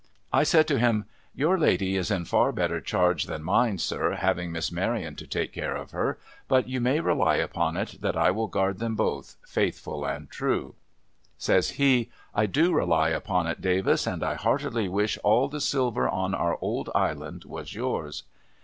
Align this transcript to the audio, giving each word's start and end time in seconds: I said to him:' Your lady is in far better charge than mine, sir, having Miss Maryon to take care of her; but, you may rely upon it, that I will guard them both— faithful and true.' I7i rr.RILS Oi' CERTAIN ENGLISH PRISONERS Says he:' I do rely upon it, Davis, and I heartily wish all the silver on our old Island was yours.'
I 0.33 0.41
said 0.41 0.67
to 0.67 0.79
him:' 0.79 1.05
Your 1.41 1.59
lady 1.59 1.95
is 1.95 2.09
in 2.09 2.25
far 2.25 2.51
better 2.51 2.81
charge 2.81 3.25
than 3.25 3.43
mine, 3.43 3.77
sir, 3.77 4.13
having 4.15 4.51
Miss 4.51 4.71
Maryon 4.71 5.15
to 5.17 5.27
take 5.27 5.53
care 5.53 5.75
of 5.75 5.91
her; 5.91 6.17
but, 6.47 6.67
you 6.67 6.81
may 6.81 6.99
rely 6.99 7.35
upon 7.35 7.77
it, 7.77 7.97
that 8.01 8.17
I 8.17 8.31
will 8.31 8.47
guard 8.47 8.79
them 8.79 8.95
both— 8.95 9.35
faithful 9.47 10.03
and 10.03 10.27
true.' 10.27 10.53
I7i 10.53 10.55
rr.RILS 10.55 10.73
Oi' 10.73 10.81
CERTAIN 10.89 11.53
ENGLISH 11.53 11.67
PRISONERS 11.67 11.67
Says 11.67 11.77
he:' 11.77 12.09
I 12.41 12.45
do 12.47 12.73
rely 12.73 13.09
upon 13.09 13.45
it, 13.45 13.61
Davis, 13.61 14.07
and 14.07 14.23
I 14.23 14.33
heartily 14.33 14.89
wish 14.89 15.17
all 15.23 15.47
the 15.47 15.61
silver 15.61 16.09
on 16.09 16.33
our 16.33 16.57
old 16.61 16.89
Island 16.95 17.45
was 17.45 17.75
yours.' 17.75 18.23